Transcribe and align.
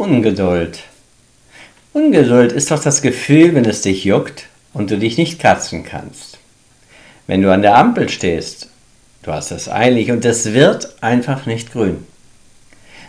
Ungeduld. 0.00 0.78
Ungeduld 1.92 2.52
ist 2.52 2.70
doch 2.70 2.82
das 2.82 3.02
Gefühl, 3.02 3.54
wenn 3.54 3.66
es 3.66 3.82
dich 3.82 4.04
juckt 4.04 4.46
und 4.72 4.90
du 4.90 4.96
dich 4.96 5.18
nicht 5.18 5.38
kratzen 5.38 5.84
kannst. 5.84 6.38
Wenn 7.26 7.42
du 7.42 7.52
an 7.52 7.60
der 7.60 7.76
Ampel 7.76 8.08
stehst, 8.08 8.70
du 9.22 9.30
hast 9.30 9.50
es 9.50 9.68
eilig 9.68 10.10
und 10.10 10.24
es 10.24 10.54
wird 10.54 11.02
einfach 11.02 11.44
nicht 11.44 11.72
grün. 11.72 12.06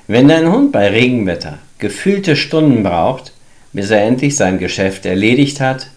Wenn 0.08 0.28
dein 0.28 0.52
Hund 0.52 0.74
bei 0.74 0.90
Regenwetter 0.90 1.60
gefühlte 1.78 2.36
Stunden 2.36 2.84
braucht, 2.84 3.32
bis 3.72 3.90
er 3.90 4.04
endlich 4.04 4.36
sein 4.36 4.60
Geschäft 4.60 5.06
erledigt 5.06 5.62
hat 5.62 5.92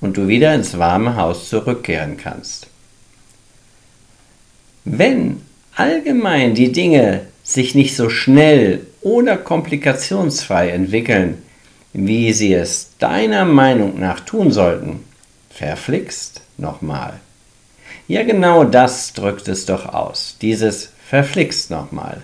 und 0.00 0.16
du 0.16 0.28
wieder 0.28 0.54
ins 0.54 0.78
warme 0.78 1.16
Haus 1.16 1.50
zurückkehren 1.50 2.16
kannst. 2.16 2.68
Wenn 4.86 5.42
allgemein 5.76 6.54
die 6.54 6.72
Dinge 6.72 7.26
sich 7.48 7.74
nicht 7.74 7.96
so 7.96 8.10
schnell 8.10 8.86
oder 9.00 9.38
komplikationsfrei 9.38 10.68
entwickeln, 10.68 11.42
wie 11.94 12.34
sie 12.34 12.52
es 12.52 12.90
deiner 12.98 13.46
Meinung 13.46 13.98
nach 13.98 14.20
tun 14.20 14.52
sollten, 14.52 15.02
verflixt 15.48 16.42
nochmal. 16.58 17.14
Ja, 18.06 18.22
genau 18.22 18.64
das 18.64 19.14
drückt 19.14 19.48
es 19.48 19.64
doch 19.64 19.86
aus, 19.86 20.36
dieses 20.42 20.92
verflixt 21.08 21.70
nochmal. 21.70 22.20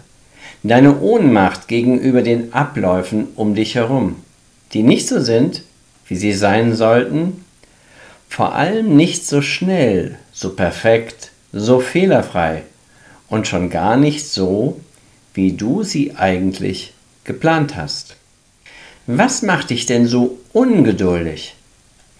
Deine 0.62 1.00
Ohnmacht 1.00 1.68
gegenüber 1.68 2.20
den 2.20 2.52
Abläufen 2.52 3.28
um 3.34 3.54
dich 3.54 3.76
herum, 3.76 4.16
die 4.74 4.82
nicht 4.82 5.08
so 5.08 5.20
sind, 5.20 5.62
wie 6.06 6.16
sie 6.16 6.34
sein 6.34 6.76
sollten, 6.76 7.44
vor 8.28 8.54
allem 8.54 8.94
nicht 8.94 9.26
so 9.26 9.40
schnell, 9.40 10.18
so 10.32 10.54
perfekt, 10.54 11.30
so 11.50 11.80
fehlerfrei 11.80 12.62
und 13.28 13.48
schon 13.48 13.70
gar 13.70 13.96
nicht 13.96 14.28
so, 14.28 14.80
wie 15.34 15.52
du 15.52 15.82
sie 15.82 16.16
eigentlich 16.16 16.94
geplant 17.24 17.76
hast. 17.76 18.16
Was 19.06 19.42
macht 19.42 19.70
dich 19.70 19.86
denn 19.86 20.06
so 20.06 20.38
ungeduldig? 20.52 21.56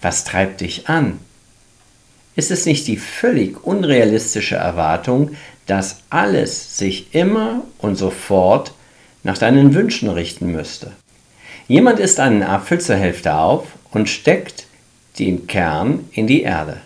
Was 0.01 0.23
treibt 0.23 0.61
dich 0.61 0.87
an? 0.87 1.19
Ist 2.35 2.51
es 2.51 2.65
nicht 2.65 2.85
die 2.87 2.97
völlig 2.97 3.63
unrealistische 3.63 4.55
Erwartung, 4.55 5.31
dass 5.65 6.01
alles 6.09 6.77
sich 6.77 7.15
immer 7.15 7.63
und 7.79 7.95
sofort 7.95 8.73
nach 9.23 9.37
deinen 9.37 9.73
Wünschen 9.73 10.09
richten 10.09 10.51
müsste? 10.51 10.91
Jemand 11.67 11.99
isst 11.99 12.19
einen 12.19 12.43
Apfel 12.43 12.79
zur 12.79 12.97
Hälfte 12.97 13.35
auf 13.35 13.67
und 13.91 14.09
steckt 14.09 14.67
den 15.17 15.47
Kern 15.47 16.07
in 16.11 16.27
die 16.27 16.43
Erde. 16.43 16.77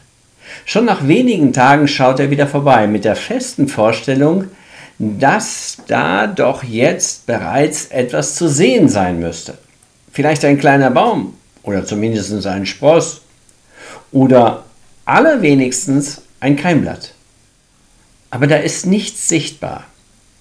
Schon 0.66 0.86
nach 0.86 1.08
wenigen 1.08 1.52
Tagen 1.52 1.88
schaut 1.88 2.20
er 2.20 2.31
wieder 2.31 2.48
vorbei 2.48 2.88
mit 2.88 3.03
der 3.03 3.16
festen 3.16 3.68
Vorstellung, 3.68 4.46
dass 5.00 5.78
da 5.88 6.28
doch 6.28 6.64
jetzt 6.64 7.25
bereits 7.25 7.86
etwas 7.86 8.36
zu 8.36 8.50
sehen 8.50 8.89
sein 8.89 9.19
müsste. 9.19 9.58
Vielleicht 10.11 10.44
ein 10.44 10.59
kleiner 10.59 10.91
Baum 10.91 11.36
oder 11.64 11.86
zumindest 11.86 12.45
ein 12.45 12.66
Spross 12.66 13.22
oder 14.11 14.66
allerwenigstens 15.06 16.22
ein 16.41 16.58
Keimblatt. 16.58 17.14
Aber 18.30 18.45
da 18.45 18.58
ist 18.58 18.86
nichts 18.86 19.30
sichtbar, 19.30 19.86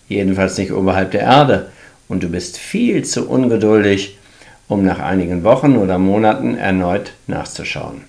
jedenfalls 0.09 0.59
nicht 0.59 0.72
oberhalb 0.72 1.12
der 1.12 1.22
Erde, 1.22 1.70
und 2.09 2.22
du 2.22 2.28
bist 2.28 2.56
viel 2.56 3.05
zu 3.05 3.28
ungeduldig, 3.28 4.19
um 4.67 4.83
nach 4.83 4.98
einigen 4.98 5.45
Wochen 5.45 5.77
oder 5.77 5.98
Monaten 5.98 6.56
erneut 6.56 7.12
nachzuschauen. 7.27 8.05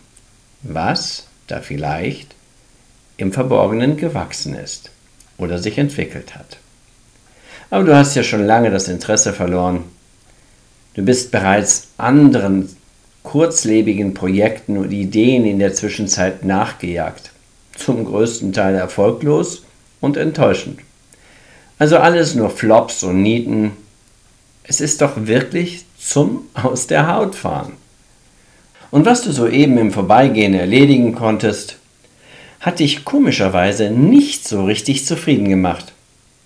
Was 0.61 1.27
da 1.47 1.61
vielleicht 1.61 2.35
im 3.17 3.33
Verborgenen 3.33 3.97
gewachsen 3.97 4.55
ist 4.55 4.89
oder 5.39 5.57
sich 5.57 5.77
entwickelt 5.77 6.35
hat. 6.35 6.57
Aber 7.71 7.83
du 7.83 7.95
hast 7.95 8.15
ja 8.15 8.23
schon 8.23 8.45
lange 8.45 8.69
das 8.69 8.87
Interesse 8.87 9.33
verloren. 9.33 9.83
Du 10.93 11.03
bist 11.03 11.31
bereits 11.31 11.87
anderen 11.97 12.69
kurzlebigen 13.23 14.13
Projekten 14.13 14.77
und 14.77 14.91
Ideen 14.91 15.45
in 15.45 15.59
der 15.59 15.73
Zwischenzeit 15.73 16.43
nachgejagt. 16.43 17.31
Zum 17.75 18.05
größten 18.05 18.53
Teil 18.53 18.75
erfolglos 18.75 19.63
und 20.01 20.17
enttäuschend. 20.17 20.79
Also 21.77 21.97
alles 21.97 22.35
nur 22.35 22.49
Flops 22.49 23.03
und 23.03 23.21
Nieten. 23.21 23.71
Es 24.63 24.81
ist 24.81 25.01
doch 25.01 25.13
wirklich 25.15 25.85
zum 25.97 26.43
Aus 26.53 26.87
der 26.87 27.07
Haut 27.13 27.35
fahren. 27.35 27.73
Und 28.91 29.05
was 29.05 29.21
du 29.21 29.31
soeben 29.31 29.77
im 29.77 29.91
Vorbeigehen 29.91 30.53
erledigen 30.53 31.13
konntest, 31.13 31.78
hat 32.59 32.79
dich 32.79 33.05
komischerweise 33.05 33.89
nicht 33.89 34.47
so 34.47 34.65
richtig 34.65 35.05
zufrieden 35.05 35.47
gemacht. 35.47 35.93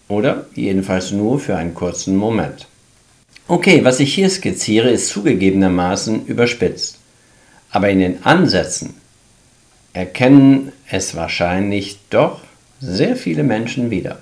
Oder 0.08 0.46
jedenfalls 0.54 1.12
nur 1.12 1.40
für 1.40 1.56
einen 1.56 1.74
kurzen 1.74 2.16
Moment. 2.16 2.68
Okay, 3.48 3.84
was 3.84 4.00
ich 4.00 4.14
hier 4.14 4.30
skizziere, 4.30 4.90
ist 4.90 5.10
zugegebenermaßen 5.10 6.26
überspitzt. 6.26 7.00
Aber 7.72 7.90
in 7.90 8.00
den 8.00 8.24
Ansätzen 8.24 8.94
erkennen 9.94 10.72
es 10.90 11.16
wahrscheinlich 11.16 11.98
doch 12.10 12.42
sehr 12.80 13.16
viele 13.16 13.44
Menschen 13.44 13.90
wieder. 13.90 14.20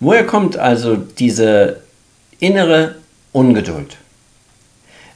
Woher 0.00 0.26
kommt 0.26 0.56
also 0.56 0.96
diese 0.96 1.82
innere 2.40 2.96
Ungeduld? 3.32 3.98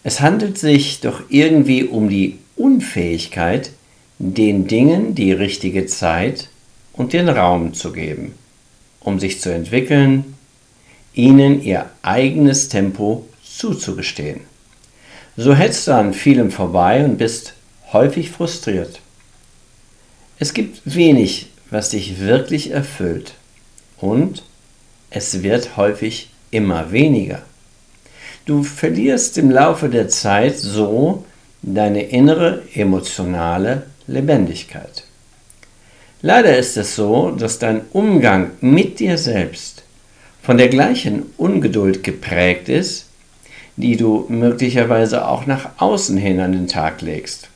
Es 0.03 0.21
handelt 0.21 0.59
sich 0.59 1.01
doch 1.01 1.23
irgendwie 1.31 1.84
um 1.84 2.09
die 2.09 2.39
Unfähigkeit, 2.57 3.71
den 4.33 4.67
Dingen 4.67 5.15
die 5.15 5.33
richtige 5.33 5.85
Zeit 5.87 6.49
und 6.95 7.12
den 7.12 7.29
Raum 7.29 7.75
zu 7.75 7.93
geben, 7.93 8.35
um 9.01 9.21
sich 9.21 9.41
zu 9.41 9.53
entwickeln, 9.53 10.35
ihnen 11.12 11.62
ihr 11.62 11.91
eigenes 12.03 12.71
Tempo 12.71 13.27
zuzugestehen. 13.45 14.41
So 15.37 15.55
hetzt 15.55 15.89
du 15.89 15.95
an 15.95 16.15
vielem 16.15 16.51
vorbei 16.51 17.05
und 17.05 17.19
bist 17.19 17.53
häufig 17.93 18.31
frustriert. 18.31 19.01
Es 20.39 20.55
gibt 20.55 20.81
wenig, 20.84 21.51
was 21.71 21.91
dich 21.91 22.19
wirklich 22.19 22.71
erfüllt 22.71 23.34
und 23.99 24.43
es 25.11 25.43
wird 25.43 25.77
häufig 25.77 26.31
immer 26.51 26.93
weniger. 26.93 27.43
Du 28.47 28.63
verlierst 28.63 29.37
im 29.39 29.51
Laufe 29.51 29.89
der 29.89 30.09
Zeit 30.09 30.59
so 30.59 31.25
deine 31.63 32.03
innere 32.03 32.63
emotionale 32.75 33.87
Lebendigkeit. 34.06 35.04
Leider 36.20 36.56
ist 36.56 36.76
es 36.76 36.97
so, 36.97 37.31
dass 37.31 37.59
dein 37.59 37.82
Umgang 37.92 38.53
mit 38.60 38.98
dir 38.98 39.19
selbst 39.19 39.82
von 40.42 40.59
der 40.59 40.69
gleichen 40.69 41.25
Ungeduld 41.37 42.03
geprägt 42.03 42.69
ist, 42.69 43.06
die 43.76 43.97
du 43.97 44.26
möglicherweise 44.28 45.26
auch 45.26 45.47
nach 45.47 45.70
außen 45.78 46.16
hin 46.16 46.41
an 46.41 46.53
den 46.53 46.69
Tag 46.69 47.00
legst. 47.00 47.48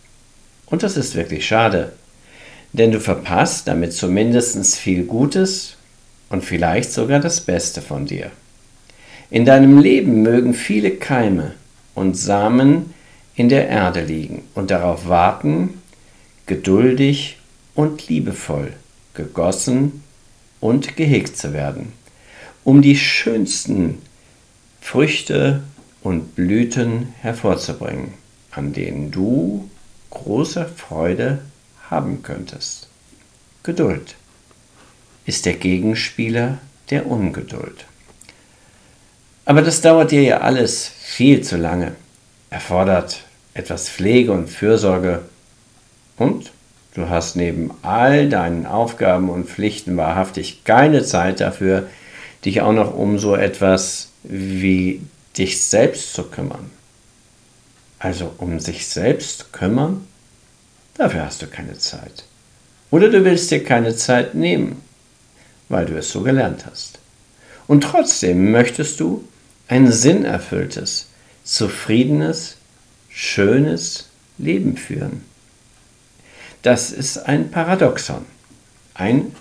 Und 0.66 0.82
das 0.82 0.96
ist 0.96 1.14
wirklich 1.14 1.46
schade, 1.46 1.92
denn 2.72 2.92
du 2.92 3.00
verpasst 3.00 3.68
damit 3.68 3.92
zumindest 3.92 4.76
viel 4.76 5.04
Gutes 5.04 5.76
und 6.28 6.44
vielleicht 6.44 6.92
sogar 6.92 7.20
das 7.20 7.40
Beste 7.40 7.80
von 7.80 8.06
dir. 8.06 8.30
In 9.30 9.44
deinem 9.44 9.78
Leben 9.78 10.22
mögen 10.22 10.54
viele 10.54 10.92
Keime 10.92 11.52
und 11.94 12.16
Samen 12.16 12.94
in 13.34 13.48
der 13.48 13.68
Erde 13.68 14.02
liegen 14.02 14.42
und 14.54 14.70
darauf 14.70 15.08
warten, 15.08 15.80
geduldig 16.48 17.38
und 17.74 18.08
liebevoll 18.08 18.72
gegossen 19.14 20.02
und 20.60 20.96
gehegt 20.96 21.36
zu 21.36 21.52
werden, 21.52 21.92
um 22.64 22.82
die 22.82 22.96
schönsten 22.96 24.02
Früchte 24.80 25.62
und 26.02 26.34
Blüten 26.34 27.14
hervorzubringen, 27.20 28.14
an 28.50 28.72
denen 28.72 29.10
du 29.10 29.68
große 30.10 30.66
Freude 30.66 31.42
haben 31.90 32.22
könntest. 32.22 32.88
Geduld 33.62 34.16
ist 35.26 35.46
der 35.46 35.54
Gegenspieler 35.54 36.58
der 36.90 37.06
Ungeduld. 37.06 37.84
Aber 39.44 39.62
das 39.62 39.80
dauert 39.80 40.10
dir 40.10 40.22
ja 40.22 40.38
alles 40.38 40.88
viel 40.88 41.42
zu 41.42 41.56
lange, 41.56 41.92
erfordert 42.50 43.24
etwas 43.54 43.88
Pflege 43.88 44.32
und 44.32 44.48
Fürsorge 44.48 45.22
und 46.18 46.52
du 46.94 47.08
hast 47.08 47.36
neben 47.36 47.70
all 47.82 48.28
deinen 48.28 48.66
Aufgaben 48.66 49.30
und 49.30 49.48
Pflichten 49.48 49.96
wahrhaftig 49.96 50.64
keine 50.64 51.04
Zeit 51.04 51.40
dafür, 51.40 51.86
dich 52.44 52.60
auch 52.60 52.72
noch 52.72 52.94
um 52.94 53.18
so 53.18 53.34
etwas 53.34 54.10
wie 54.22 55.00
dich 55.36 55.62
selbst 55.62 56.12
zu 56.12 56.24
kümmern. 56.24 56.70
Also 57.98 58.32
um 58.38 58.60
sich 58.60 58.86
selbst 58.86 59.52
kümmern, 59.52 60.06
dafür 60.94 61.24
hast 61.24 61.42
du 61.42 61.46
keine 61.46 61.78
Zeit. 61.78 62.24
Oder 62.90 63.08
du 63.08 63.24
willst 63.24 63.50
dir 63.50 63.62
keine 63.64 63.94
Zeit 63.96 64.34
nehmen, 64.34 64.82
weil 65.68 65.86
du 65.86 65.96
es 65.98 66.10
so 66.10 66.22
gelernt 66.22 66.64
hast. 66.66 66.98
Und 67.66 67.82
trotzdem 67.82 68.50
möchtest 68.50 68.98
du 69.00 69.24
ein 69.68 69.92
sinnerfülltes, 69.92 71.08
zufriedenes, 71.44 72.56
schönes 73.10 74.08
Leben 74.38 74.76
führen. 74.76 75.27
Das 76.68 76.90
ist 76.90 77.16
ein 77.26 77.50
Paradoxon, 77.50 78.26
ein 78.92 79.32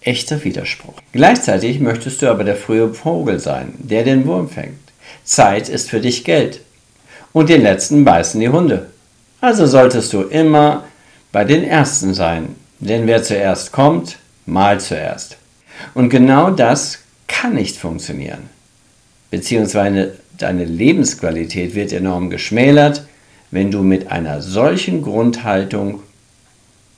echter 0.00 0.42
Widerspruch. 0.44 0.94
Gleichzeitig 1.12 1.78
möchtest 1.78 2.22
du 2.22 2.30
aber 2.30 2.42
der 2.42 2.56
frühe 2.56 2.94
Vogel 2.94 3.38
sein, 3.38 3.74
der 3.76 4.02
den 4.02 4.26
Wurm 4.26 4.48
fängt, 4.48 4.78
Zeit 5.24 5.68
ist 5.68 5.90
für 5.90 6.00
dich 6.00 6.24
Geld. 6.24 6.62
Und 7.34 7.50
den 7.50 7.60
letzten 7.60 8.02
beißen 8.02 8.40
die 8.40 8.48
Hunde. 8.48 8.86
Also 9.42 9.66
solltest 9.66 10.14
du 10.14 10.22
immer 10.22 10.84
bei 11.32 11.44
den 11.44 11.64
Ersten 11.64 12.14
sein. 12.14 12.56
Denn 12.78 13.06
wer 13.06 13.22
zuerst 13.22 13.70
kommt, 13.70 14.16
mal 14.46 14.80
zuerst. 14.80 15.36
Und 15.92 16.08
genau 16.08 16.48
das 16.48 17.00
kann 17.26 17.56
nicht 17.56 17.76
funktionieren. 17.76 18.48
Beziehungsweise 19.30 20.16
deine 20.38 20.64
Lebensqualität 20.64 21.74
wird 21.74 21.92
enorm 21.92 22.30
geschmälert, 22.30 23.06
wenn 23.50 23.70
du 23.70 23.82
mit 23.82 24.10
einer 24.10 24.40
solchen 24.40 25.02
Grundhaltung 25.02 26.04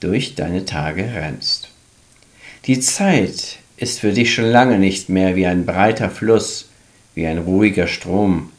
durch 0.01 0.35
deine 0.35 0.65
Tage 0.65 1.03
rennst. 1.03 1.69
Die 2.65 2.79
Zeit 2.79 3.59
ist 3.77 3.99
für 3.99 4.11
dich 4.11 4.33
schon 4.33 4.45
lange 4.45 4.77
nicht 4.77 5.09
mehr 5.09 5.35
wie 5.35 5.47
ein 5.47 5.65
breiter 5.65 6.09
Fluss, 6.09 6.69
wie 7.15 7.25
ein 7.25 7.39
ruhiger 7.39 7.87
Strom, 7.87 8.51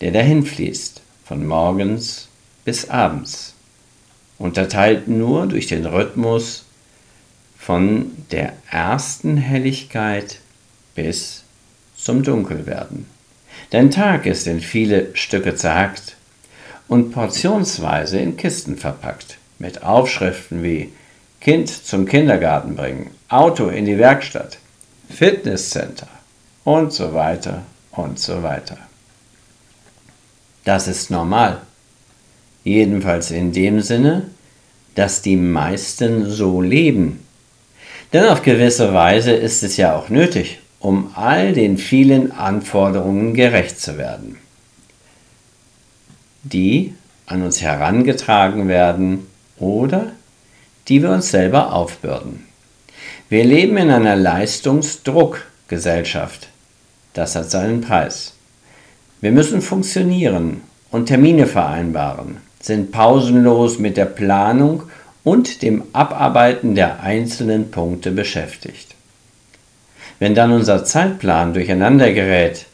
der 0.00 0.10
dahin 0.10 0.44
fließt, 0.44 1.02
von 1.24 1.46
morgens 1.46 2.28
bis 2.64 2.88
abends, 2.88 3.54
unterteilt 4.38 5.08
nur 5.08 5.46
durch 5.46 5.66
den 5.66 5.86
Rhythmus 5.86 6.64
von 7.56 8.10
der 8.30 8.54
ersten 8.70 9.36
Helligkeit 9.36 10.40
bis 10.94 11.44
zum 11.96 12.24
Dunkelwerden. 12.24 13.06
Dein 13.70 13.90
Tag 13.90 14.26
ist 14.26 14.46
in 14.48 14.60
viele 14.60 15.14
Stücke 15.14 15.54
zerhackt 15.54 16.16
und 16.88 17.12
portionsweise 17.12 18.18
in 18.18 18.36
Kisten 18.36 18.76
verpackt, 18.76 19.38
mit 19.62 19.84
Aufschriften 19.84 20.64
wie 20.64 20.92
Kind 21.40 21.68
zum 21.70 22.04
Kindergarten 22.04 22.74
bringen, 22.74 23.12
Auto 23.28 23.68
in 23.68 23.84
die 23.84 23.96
Werkstatt, 23.96 24.58
Fitnesscenter 25.08 26.08
und 26.64 26.92
so 26.92 27.14
weiter 27.14 27.62
und 27.92 28.18
so 28.18 28.42
weiter. 28.42 28.76
Das 30.64 30.88
ist 30.88 31.12
normal. 31.12 31.60
Jedenfalls 32.64 33.30
in 33.30 33.52
dem 33.52 33.80
Sinne, 33.80 34.30
dass 34.96 35.22
die 35.22 35.36
meisten 35.36 36.28
so 36.28 36.60
leben. 36.60 37.24
Denn 38.12 38.24
auf 38.26 38.42
gewisse 38.42 38.92
Weise 38.92 39.30
ist 39.30 39.62
es 39.62 39.76
ja 39.76 39.94
auch 39.94 40.08
nötig, 40.08 40.58
um 40.80 41.12
all 41.14 41.52
den 41.52 41.78
vielen 41.78 42.32
Anforderungen 42.32 43.32
gerecht 43.34 43.80
zu 43.80 43.96
werden, 43.96 44.38
die 46.42 46.94
an 47.26 47.42
uns 47.42 47.62
herangetragen 47.62 48.66
werden 48.66 49.28
oder 49.62 50.12
die 50.88 51.02
wir 51.02 51.10
uns 51.10 51.30
selber 51.30 51.72
aufbürden. 51.72 52.44
Wir 53.28 53.44
leben 53.44 53.76
in 53.76 53.90
einer 53.90 54.16
Leistungsdruckgesellschaft. 54.16 56.48
Das 57.14 57.36
hat 57.36 57.48
seinen 57.50 57.80
Preis. 57.80 58.32
Wir 59.20 59.30
müssen 59.30 59.62
funktionieren 59.62 60.62
und 60.90 61.06
Termine 61.06 61.46
vereinbaren, 61.46 62.38
sind 62.60 62.90
pausenlos 62.90 63.78
mit 63.78 63.96
der 63.96 64.06
Planung 64.06 64.82
und 65.22 65.62
dem 65.62 65.84
Abarbeiten 65.92 66.74
der 66.74 66.98
einzelnen 67.00 67.70
Punkte 67.70 68.10
beschäftigt. 68.10 68.96
Wenn 70.18 70.34
dann 70.34 70.50
unser 70.52 70.84
Zeitplan 70.84 71.54
durcheinander 71.54 72.12
gerät 72.12 72.66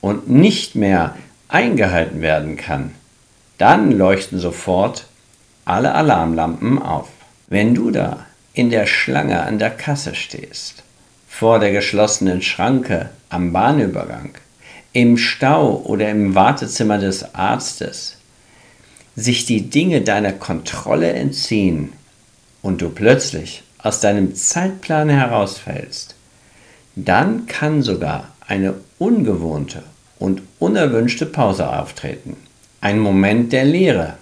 und 0.00 0.30
nicht 0.30 0.76
mehr 0.76 1.16
eingehalten 1.48 2.22
werden 2.22 2.56
kann, 2.56 2.92
dann 3.58 3.92
leuchten 3.92 4.38
sofort 4.38 5.06
alle 5.66 5.94
Alarmlampen 5.94 6.80
auf. 6.80 7.08
Wenn 7.48 7.74
du 7.74 7.90
da 7.90 8.24
in 8.54 8.70
der 8.70 8.86
Schlange 8.86 9.42
an 9.42 9.58
der 9.58 9.70
Kasse 9.70 10.14
stehst, 10.14 10.82
vor 11.28 11.58
der 11.58 11.72
geschlossenen 11.72 12.40
Schranke 12.40 13.10
am 13.28 13.52
Bahnübergang, 13.52 14.30
im 14.94 15.18
Stau 15.18 15.82
oder 15.84 16.08
im 16.08 16.34
Wartezimmer 16.34 16.96
des 16.96 17.34
Arztes, 17.34 18.16
sich 19.14 19.44
die 19.44 19.68
Dinge 19.68 20.00
deiner 20.00 20.32
Kontrolle 20.32 21.12
entziehen 21.12 21.92
und 22.62 22.80
du 22.80 22.88
plötzlich 22.88 23.62
aus 23.78 24.00
deinem 24.00 24.34
Zeitplan 24.34 25.08
herausfällst, 25.08 26.14
dann 26.94 27.46
kann 27.46 27.82
sogar 27.82 28.28
eine 28.46 28.74
ungewohnte 28.98 29.82
und 30.18 30.42
unerwünschte 30.58 31.26
Pause 31.26 31.68
auftreten. 31.68 32.36
Ein 32.80 32.98
Moment 32.98 33.52
der 33.52 33.64
Leere, 33.64 34.16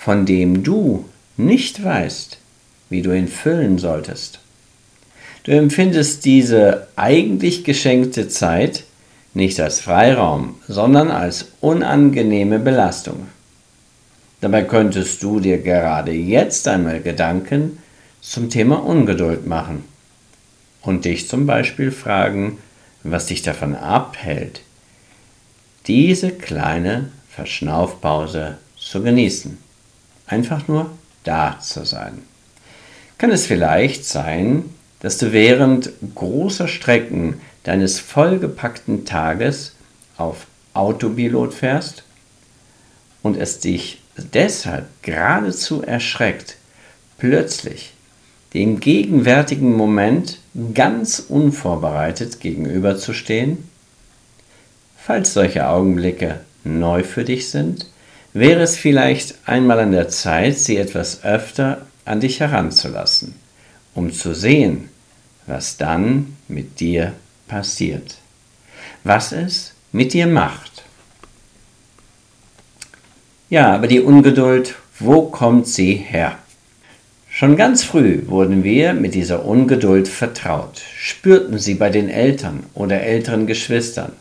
von 0.00 0.24
dem 0.24 0.62
du 0.62 1.04
nicht 1.36 1.84
weißt, 1.84 2.38
wie 2.88 3.02
du 3.02 3.14
ihn 3.14 3.28
füllen 3.28 3.76
solltest. 3.76 4.40
Du 5.44 5.52
empfindest 5.52 6.24
diese 6.24 6.86
eigentlich 6.96 7.64
geschenkte 7.64 8.26
Zeit 8.28 8.84
nicht 9.34 9.60
als 9.60 9.80
Freiraum, 9.80 10.54
sondern 10.66 11.10
als 11.10 11.52
unangenehme 11.60 12.58
Belastung. 12.58 13.26
Dabei 14.40 14.62
könntest 14.62 15.22
du 15.22 15.38
dir 15.38 15.58
gerade 15.58 16.12
jetzt 16.12 16.66
einmal 16.66 17.02
Gedanken 17.02 17.78
zum 18.22 18.48
Thema 18.48 18.82
Ungeduld 18.82 19.46
machen 19.46 19.84
und 20.80 21.04
dich 21.04 21.28
zum 21.28 21.44
Beispiel 21.44 21.90
fragen, 21.90 22.56
was 23.02 23.26
dich 23.26 23.42
davon 23.42 23.74
abhält, 23.74 24.62
diese 25.86 26.30
kleine 26.30 27.10
Verschnaufpause 27.28 28.56
zu 28.78 29.02
genießen. 29.02 29.69
Einfach 30.30 30.68
nur 30.68 30.90
da 31.24 31.58
zu 31.60 31.84
sein. 31.84 32.22
Kann 33.18 33.32
es 33.32 33.46
vielleicht 33.46 34.04
sein, 34.04 34.64
dass 35.00 35.18
du 35.18 35.32
während 35.32 35.90
großer 36.14 36.68
Strecken 36.68 37.40
deines 37.64 37.98
vollgepackten 37.98 39.04
Tages 39.04 39.74
auf 40.16 40.46
Autopilot 40.72 41.52
fährst 41.52 42.04
und 43.22 43.36
es 43.36 43.58
dich 43.58 44.00
deshalb 44.32 44.86
geradezu 45.02 45.82
erschreckt, 45.82 46.56
plötzlich 47.18 47.92
dem 48.54 48.78
gegenwärtigen 48.78 49.76
Moment 49.76 50.38
ganz 50.74 51.18
unvorbereitet 51.18 52.38
gegenüberzustehen? 52.40 53.68
Falls 54.96 55.34
solche 55.34 55.68
Augenblicke 55.68 56.40
neu 56.62 57.02
für 57.02 57.24
dich 57.24 57.50
sind, 57.50 57.89
wäre 58.32 58.62
es 58.62 58.76
vielleicht 58.76 59.34
einmal 59.46 59.80
an 59.80 59.92
der 59.92 60.08
Zeit, 60.08 60.58
sie 60.58 60.76
etwas 60.76 61.24
öfter 61.24 61.86
an 62.04 62.20
dich 62.20 62.40
heranzulassen, 62.40 63.34
um 63.94 64.12
zu 64.12 64.34
sehen, 64.34 64.88
was 65.46 65.76
dann 65.76 66.36
mit 66.48 66.80
dir 66.80 67.12
passiert, 67.48 68.16
was 69.04 69.32
es 69.32 69.72
mit 69.92 70.12
dir 70.12 70.26
macht. 70.26 70.84
Ja, 73.48 73.74
aber 73.74 73.88
die 73.88 74.00
Ungeduld, 74.00 74.76
wo 75.00 75.22
kommt 75.22 75.66
sie 75.66 75.94
her? 75.94 76.38
Schon 77.28 77.56
ganz 77.56 77.82
früh 77.84 78.22
wurden 78.26 78.64
wir 78.64 78.92
mit 78.92 79.14
dieser 79.14 79.44
Ungeduld 79.44 80.08
vertraut, 80.08 80.82
spürten 80.96 81.58
sie 81.58 81.74
bei 81.74 81.90
den 81.90 82.08
Eltern 82.08 82.64
oder 82.74 83.00
älteren 83.00 83.46
Geschwistern. 83.46 84.12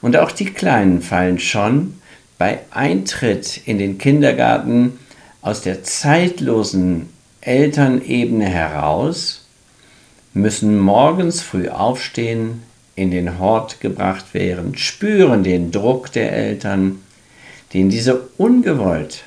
Und 0.00 0.16
auch 0.16 0.32
die 0.32 0.46
Kleinen 0.46 1.02
fallen 1.02 1.38
schon 1.38 1.94
bei 2.42 2.58
Eintritt 2.72 3.60
in 3.66 3.78
den 3.78 3.98
Kindergarten 3.98 4.98
aus 5.42 5.62
der 5.62 5.84
zeitlosen 5.84 7.08
Elternebene 7.40 8.46
heraus, 8.46 9.46
müssen 10.34 10.76
morgens 10.76 11.40
früh 11.40 11.68
aufstehen, 11.68 12.64
in 12.96 13.12
den 13.12 13.38
Hort 13.38 13.80
gebracht 13.80 14.34
werden, 14.34 14.76
spüren 14.76 15.44
den 15.44 15.70
Druck 15.70 16.10
der 16.10 16.32
Eltern, 16.32 16.98
den 17.74 17.90
diese 17.90 18.22
ungewollt 18.38 19.22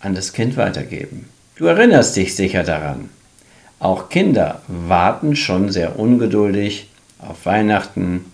an 0.00 0.14
das 0.14 0.32
Kind 0.32 0.56
weitergeben. 0.56 1.28
Du 1.56 1.66
erinnerst 1.66 2.14
dich 2.14 2.36
sicher 2.36 2.62
daran. 2.62 3.08
Auch 3.80 4.10
Kinder 4.10 4.62
warten 4.68 5.34
schon 5.34 5.72
sehr 5.72 5.98
ungeduldig 5.98 6.86
auf 7.18 7.46
Weihnachten, 7.46 8.26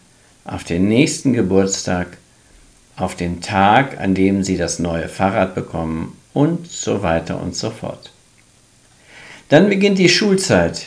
auf 0.44 0.62
den 0.62 0.88
nächsten 0.88 1.32
Geburtstag, 1.32 2.18
auf 2.96 3.14
den 3.14 3.40
Tag, 3.40 4.00
an 4.00 4.14
dem 4.14 4.42
sie 4.42 4.56
das 4.56 4.78
neue 4.78 5.08
Fahrrad 5.08 5.54
bekommen 5.54 6.16
und 6.32 6.70
so 6.70 7.02
weiter 7.02 7.40
und 7.40 7.54
so 7.54 7.70
fort. 7.70 8.10
Dann 9.48 9.68
beginnt 9.68 9.98
die 9.98 10.08
Schulzeit. 10.08 10.86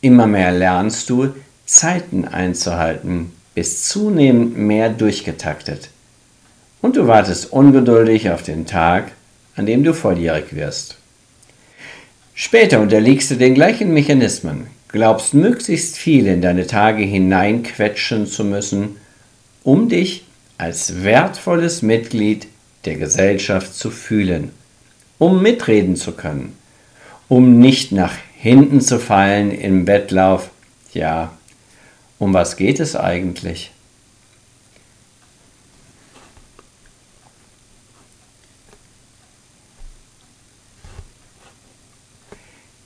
Immer 0.00 0.26
mehr 0.26 0.52
lernst 0.52 1.10
du, 1.10 1.34
Zeiten 1.66 2.24
einzuhalten, 2.24 3.32
bist 3.54 3.88
zunehmend 3.88 4.56
mehr 4.56 4.88
durchgetaktet. 4.88 5.90
Und 6.80 6.96
du 6.96 7.06
wartest 7.06 7.52
ungeduldig 7.52 8.30
auf 8.30 8.42
den 8.42 8.64
Tag, 8.64 9.12
an 9.54 9.66
dem 9.66 9.84
du 9.84 9.92
volljährig 9.92 10.54
wirst. 10.54 10.96
Später 12.32 12.80
unterliegst 12.80 13.30
du 13.30 13.34
den 13.34 13.54
gleichen 13.54 13.92
Mechanismen, 13.92 14.68
glaubst 14.88 15.34
möglichst 15.34 15.98
viel 15.98 16.26
in 16.26 16.40
deine 16.40 16.66
Tage 16.66 17.02
hineinquetschen 17.02 18.26
zu 18.26 18.44
müssen, 18.44 18.96
um 19.62 19.90
dich 19.90 20.24
als 20.60 21.04
wertvolles 21.04 21.80
Mitglied 21.80 22.46
der 22.84 22.96
Gesellschaft 22.96 23.74
zu 23.74 23.90
fühlen, 23.90 24.52
um 25.16 25.40
mitreden 25.40 25.96
zu 25.96 26.12
können, 26.12 26.54
um 27.28 27.58
nicht 27.58 27.92
nach 27.92 28.12
hinten 28.36 28.82
zu 28.82 29.00
fallen 29.00 29.52
im 29.52 29.86
Wettlauf. 29.86 30.50
Ja, 30.92 31.32
um 32.18 32.34
was 32.34 32.58
geht 32.58 32.78
es 32.78 32.94
eigentlich? 32.94 33.70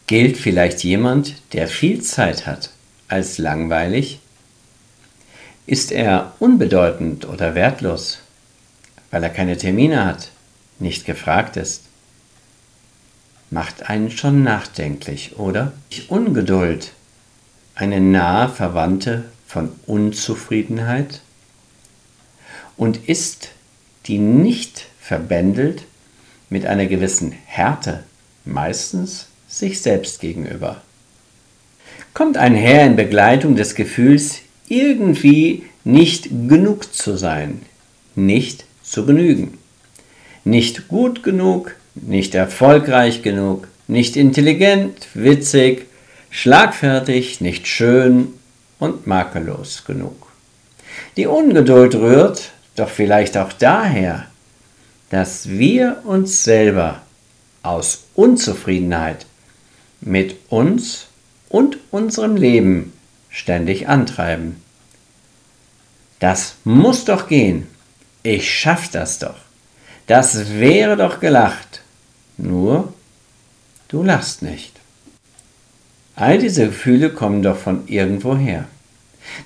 Gilt 0.06 0.36
vielleicht 0.36 0.84
jemand, 0.84 1.42
der 1.54 1.66
viel 1.66 2.02
Zeit 2.02 2.46
hat, 2.46 2.70
als 3.08 3.38
langweilig? 3.38 4.20
Ist 5.66 5.92
er 5.92 6.32
unbedeutend 6.40 7.26
oder 7.26 7.54
wertlos, 7.54 8.18
weil 9.10 9.22
er 9.22 9.30
keine 9.30 9.56
Termine 9.56 10.04
hat, 10.04 10.30
nicht 10.78 11.06
gefragt 11.06 11.56
ist? 11.56 11.84
Macht 13.50 13.88
einen 13.88 14.10
schon 14.10 14.42
nachdenklich, 14.42 15.38
oder? 15.38 15.72
Ungeduld, 16.08 16.92
eine 17.74 18.00
nahe 18.00 18.50
Verwandte 18.50 19.24
von 19.46 19.72
Unzufriedenheit? 19.86 21.22
Und 22.76 23.08
ist 23.08 23.50
die 24.06 24.18
nicht 24.18 24.86
verbändelt 25.00 25.84
mit 26.50 26.66
einer 26.66 26.86
gewissen 26.86 27.32
Härte, 27.46 28.04
meistens 28.44 29.28
sich 29.48 29.80
selbst 29.80 30.20
gegenüber. 30.20 30.82
Kommt 32.12 32.36
einher 32.36 32.84
in 32.84 32.96
Begleitung 32.96 33.56
des 33.56 33.74
Gefühls, 33.74 34.40
irgendwie 34.68 35.64
nicht 35.84 36.28
genug 36.48 36.94
zu 36.94 37.16
sein, 37.16 37.62
nicht 38.14 38.64
zu 38.82 39.04
genügen, 39.06 39.58
nicht 40.44 40.88
gut 40.88 41.22
genug, 41.22 41.76
nicht 41.94 42.34
erfolgreich 42.34 43.22
genug, 43.22 43.68
nicht 43.86 44.16
intelligent, 44.16 45.08
witzig, 45.14 45.86
schlagfertig, 46.30 47.40
nicht 47.40 47.66
schön 47.66 48.34
und 48.78 49.06
makellos 49.06 49.84
genug. 49.86 50.26
Die 51.16 51.26
Ungeduld 51.26 51.94
rührt 51.94 52.50
doch 52.76 52.88
vielleicht 52.88 53.36
auch 53.36 53.52
daher, 53.52 54.26
dass 55.10 55.48
wir 55.48 55.98
uns 56.04 56.42
selber 56.42 57.02
aus 57.62 58.04
Unzufriedenheit 58.14 59.26
mit 60.00 60.36
uns 60.48 61.06
und 61.48 61.78
unserem 61.90 62.36
Leben 62.36 62.92
ständig 63.34 63.88
antreiben. 63.88 64.62
Das 66.20 66.54
muss 66.64 67.04
doch 67.04 67.28
gehen. 67.28 67.66
Ich 68.22 68.50
schaff 68.50 68.88
das 68.88 69.18
doch. 69.18 69.36
Das 70.06 70.52
wäre 70.58 70.96
doch 70.96 71.20
gelacht. 71.20 71.82
Nur, 72.38 72.94
du 73.88 74.02
lachst 74.02 74.40
nicht. 74.42 74.80
All 76.16 76.38
diese 76.38 76.66
Gefühle 76.66 77.10
kommen 77.10 77.42
doch 77.42 77.58
von 77.58 77.88
irgendwoher. 77.88 78.66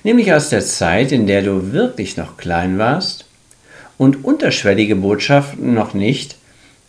Nämlich 0.03 0.31
aus 0.33 0.49
der 0.49 0.63
Zeit, 0.63 1.11
in 1.11 1.25
der 1.25 1.41
du 1.41 1.71
wirklich 1.71 2.15
noch 2.15 2.37
klein 2.37 2.77
warst 2.77 3.25
und 3.97 4.23
unterschwellige 4.23 4.95
Botschaften 4.95 5.73
noch 5.73 5.93
nicht 5.93 6.37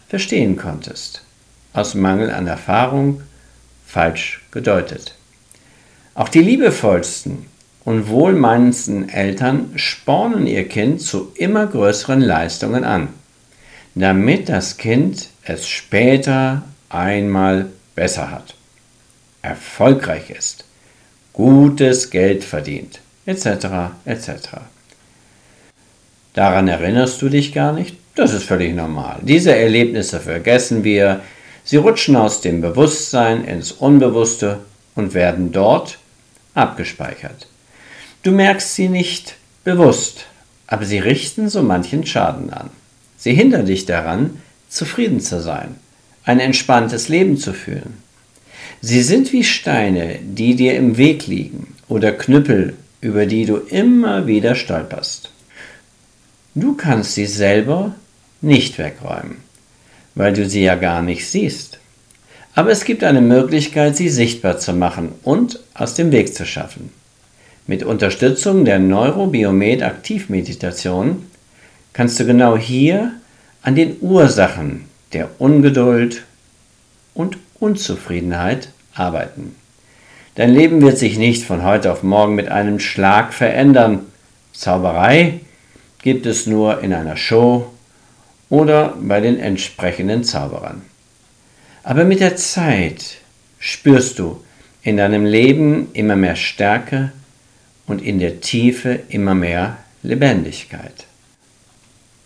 verstehen 0.09 0.57
konntest. 0.57 1.23
Aus 1.73 1.95
Mangel 1.95 2.31
an 2.31 2.47
Erfahrung, 2.47 3.23
falsch 3.87 4.43
gedeutet. 4.51 5.15
Auch 6.21 6.29
die 6.29 6.43
liebevollsten 6.43 7.47
und 7.83 8.11
wohlmeinendsten 8.11 9.09
Eltern 9.09 9.71
spornen 9.77 10.47
ihr 10.47 10.69
Kind 10.69 11.01
zu 11.01 11.33
immer 11.35 11.67
größeren 11.67 12.21
Leistungen 12.21 12.85
an, 12.85 13.09
damit 13.95 14.51
das 14.51 14.77
Kind 14.77 15.29
es 15.45 15.67
später 15.67 16.61
einmal 16.91 17.71
besser 17.95 18.31
hat, 18.31 18.55
erfolgreich 19.41 20.29
ist, 20.29 20.67
gutes 21.33 22.11
Geld 22.11 22.45
verdient, 22.45 23.01
etc. 23.25 23.95
etc. 24.05 24.29
Daran 26.35 26.69
erinnerst 26.69 27.23
du 27.23 27.31
dich 27.31 27.55
gar 27.55 27.73
nicht? 27.73 27.97
Das 28.15 28.35
ist 28.35 28.45
völlig 28.45 28.75
normal. 28.75 29.21
Diese 29.23 29.57
Erlebnisse 29.57 30.21
vergessen 30.21 30.85
wir, 30.85 31.23
Sie 31.65 31.79
rutschen 31.79 32.15
aus 32.15 32.43
dem 32.43 32.61
Bewusstsein 32.61 33.43
ins 33.43 33.73
Unbewusste 33.73 34.59
und 34.95 35.15
werden 35.15 35.51
dort 35.53 36.00
abgespeichert. 36.61 37.49
Du 38.23 38.31
merkst 38.31 38.75
sie 38.75 38.89
nicht 38.89 39.37
bewusst, 39.65 40.27
aber 40.67 40.85
sie 40.85 40.99
richten 40.99 41.49
so 41.49 41.63
manchen 41.63 42.07
Schaden 42.07 42.51
an. 42.51 42.71
Sie 43.17 43.35
hindern 43.35 43.67
dich 43.67 43.87
daran, 43.87 44.41
zufrieden 44.69 45.21
zu 45.21 45.41
sein, 45.41 45.77
ein 46.25 46.41
entspanntes 46.41 47.09
Leben 47.09 47.37
zu 47.39 47.53
führen. 47.53 47.95
Sie 48.81 49.03
sind 49.03 49.33
wie 49.33 49.45
Steine, 49.45 50.19
die 50.23 50.55
dir 50.55 50.77
im 50.77 50.97
Weg 50.97 51.27
liegen 51.27 51.75
oder 51.89 52.13
Knüppel, 52.13 52.75
über 53.01 53.27
die 53.27 53.47
du 53.47 53.57
immer 53.57 54.27
wieder 54.27 54.55
stolperst. 54.55 55.31
Du 56.55 56.75
kannst 56.75 57.15
sie 57.15 57.27
selber 57.27 57.95
nicht 58.41 58.79
wegräumen 58.79 59.51
weil 60.15 60.33
du 60.33 60.49
sie 60.49 60.63
ja 60.63 60.75
gar 60.75 61.03
nicht 61.03 61.27
siehst. 61.27 61.70
Aber 62.55 62.71
es 62.71 62.85
gibt 62.85 63.05
eine 63.05 63.21
Möglichkeit, 63.21 63.97
sie 63.97 64.09
sichtbar 64.09 64.59
zu 64.59 64.73
machen 64.73 65.13
und 65.23 65.61
aus 65.75 65.95
dem 65.95 66.13
Weg 66.13 66.35
zu 66.35 66.45
schaffen. 66.45 66.91
Mit 67.67 67.85
Unterstützung 67.85 68.65
der 68.65 68.79
Neurobiomed 68.79 69.83
Aktivmeditation 69.83 71.27
kannst 71.93 72.19
du 72.19 72.27
genau 72.27 72.57
hier 72.57 73.13
an 73.63 73.77
den 73.77 73.97
Ursachen 74.01 74.87
der 75.13 75.29
Ungeduld 75.39 76.25
und 77.15 77.39
Unzufriedenheit 77.61 78.71
arbeiten. 78.95 79.55
Dein 80.35 80.55
Leben 80.55 80.83
wird 80.83 80.99
sich 80.99 81.19
nicht 81.19 81.45
von 81.45 81.65
heute 81.65 81.93
auf 81.93 82.03
morgen 82.03 82.35
mit 82.35 82.49
einem 82.49 82.81
Schlag 82.81 83.35
verändern. 83.35 84.01
Zauberei 84.53 85.41
gibt 86.03 86.27
es 86.27 86.47
nur 86.47 86.81
in 86.83 86.95
einer 86.95 87.17
Show 87.17 87.71
oder 88.49 88.97
bei 89.01 89.21
den 89.21 89.39
entsprechenden 89.39 90.25
Zauberern. 90.25 90.83
Aber 91.83 92.05
mit 92.05 92.21
der 92.21 92.37
Zeit 92.37 93.17
spürst 93.59 94.19
du 94.19 94.43
in 94.83 94.97
deinem 94.97 95.25
Leben 95.25 95.89
immer 95.93 96.17
mehr 96.17 96.37
Stärke 96.37 97.13
und 97.87 98.03
in 98.03 98.19
der 98.19 98.41
Tiefe 98.41 99.01
immer 99.09 99.35
mehr 99.35 99.79
Lebendigkeit. 100.03 101.07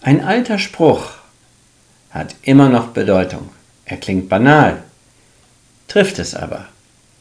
Ein 0.00 0.22
alter 0.22 0.58
Spruch 0.58 1.12
hat 2.10 2.36
immer 2.42 2.68
noch 2.68 2.88
Bedeutung. 2.88 3.50
Er 3.84 3.96
klingt 3.96 4.28
banal, 4.28 4.82
trifft 5.88 6.18
es 6.18 6.34
aber. 6.34 6.68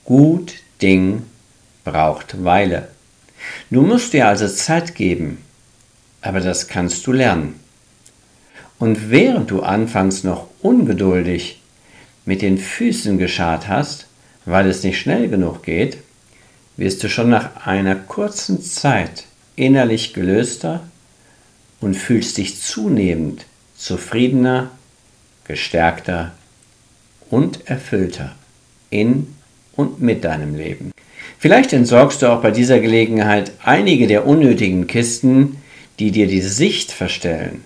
Gut 0.06 0.56
Ding 0.82 1.24
braucht 1.84 2.44
Weile. 2.44 2.90
Du 3.70 3.82
musst 3.82 4.14
dir 4.14 4.28
also 4.28 4.48
Zeit 4.48 4.96
geben, 4.96 5.44
aber 6.22 6.40
das 6.40 6.68
kannst 6.68 7.06
du 7.08 7.12
lernen. 7.12 7.60
Und 8.80 9.10
während 9.10 9.50
du 9.50 9.62
anfangs 9.62 10.24
noch 10.24 10.48
ungeduldig 10.62 11.63
mit 12.26 12.42
den 12.42 12.58
Füßen 12.58 13.18
geschart 13.18 13.68
hast, 13.68 14.08
weil 14.46 14.68
es 14.68 14.84
nicht 14.84 15.00
schnell 15.00 15.30
genug 15.30 15.64
geht, 15.64 15.98
wirst 16.78 17.04
du 17.04 17.10
schon 17.10 17.30
nach 17.30 17.66
einer 17.66 17.96
kurzen 17.96 18.62
Zeit 18.62 19.26
innerlich 19.56 20.14
gelöster 20.14 20.82
und 21.82 21.96
fühlst 21.96 22.38
dich 22.38 22.62
zunehmend 22.62 23.46
zufriedener, 23.78 24.72
gestärkter 25.46 26.32
und 27.30 27.68
erfüllter 27.68 28.36
in 28.90 29.28
und 29.76 30.02
mit 30.02 30.24
deinem 30.24 30.56
Leben. 30.56 30.92
Vielleicht 31.38 31.74
entsorgst 31.74 32.22
du 32.22 32.28
auch 32.28 32.42
bei 32.42 32.52
dieser 32.52 32.80
Gelegenheit 32.80 33.52
einige 33.64 34.08
der 34.08 34.26
unnötigen 34.26 34.88
Kisten, 34.88 35.58
die 36.00 36.12
dir 36.12 36.28
die 36.28 36.42
Sicht 36.42 36.92
verstellen 36.92 37.66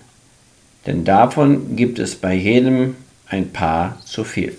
denn 0.88 1.04
davon 1.04 1.76
gibt 1.76 1.98
es 1.98 2.14
bei 2.14 2.32
jedem 2.32 2.96
ein 3.28 3.52
paar 3.52 4.00
zu 4.04 4.24
viel. 4.24 4.56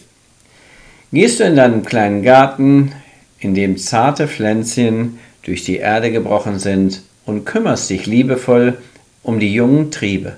Gehst 1.11 1.39
du 1.39 1.43
in 1.43 1.55
deinem 1.55 1.83
kleinen 1.83 2.21
Garten, 2.21 2.91
in 3.39 3.55
dem 3.55 3.77
zarte 3.77 4.27
Pflänzchen 4.27 5.19
durch 5.43 5.63
die 5.63 5.77
Erde 5.77 6.11
gebrochen 6.11 6.59
sind, 6.59 7.01
und 7.25 7.45
kümmerst 7.45 7.89
dich 7.89 8.07
liebevoll 8.07 8.79
um 9.21 9.39
die 9.39 9.53
jungen 9.53 9.91
Triebe, 9.91 10.37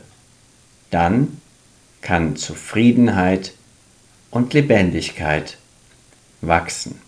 dann 0.90 1.40
kann 2.02 2.36
Zufriedenheit 2.36 3.54
und 4.30 4.54
Lebendigkeit 4.54 5.58
wachsen. 6.42 7.00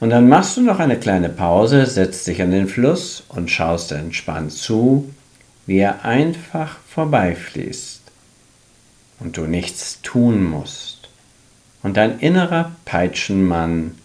Und 0.00 0.10
dann 0.10 0.28
machst 0.28 0.56
du 0.56 0.62
noch 0.62 0.80
eine 0.80 0.98
kleine 0.98 1.28
Pause, 1.28 1.86
setzt 1.86 2.26
dich 2.26 2.42
an 2.42 2.50
den 2.50 2.66
Fluss 2.66 3.22
und 3.28 3.50
schaust 3.50 3.92
entspannt 3.92 4.52
zu, 4.52 5.08
wie 5.66 5.78
er 5.78 6.04
einfach 6.04 6.78
vorbeifließt 6.88 8.07
und 9.20 9.36
du 9.36 9.42
nichts 9.42 10.00
tun 10.02 10.44
musst 10.44 11.08
und 11.82 11.96
dein 11.96 12.18
innerer 12.20 12.72
Peitschenmann 12.84 13.96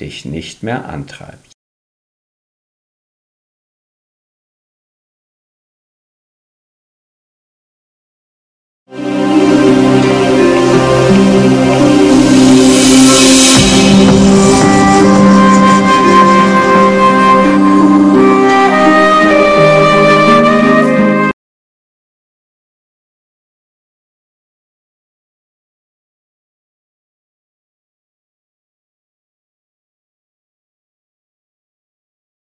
dich 0.00 0.24
nicht 0.24 0.62
mehr 0.62 0.88
antreibt. 0.88 1.55